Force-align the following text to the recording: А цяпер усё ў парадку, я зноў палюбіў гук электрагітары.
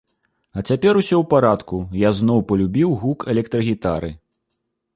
А 0.59 0.61
цяпер 0.69 0.93
усё 1.01 1.15
ў 1.19 1.25
парадку, 1.33 1.77
я 2.07 2.11
зноў 2.21 2.39
палюбіў 2.53 2.97
гук 3.03 3.19
электрагітары. 3.35 4.11